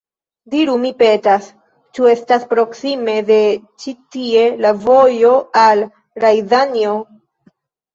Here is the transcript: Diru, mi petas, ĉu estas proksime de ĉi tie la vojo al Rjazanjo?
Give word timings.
Diru, 0.53 0.77
mi 0.85 0.91
petas, 1.01 1.49
ĉu 1.99 2.09
estas 2.15 2.49
proksime 2.55 3.19
de 3.29 3.39
ĉi 3.85 3.97
tie 4.19 4.49
la 4.67 4.75
vojo 4.91 5.39
al 5.69 5.89
Rjazanjo? 6.27 7.01